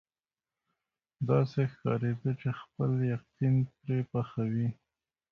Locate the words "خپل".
2.59-2.91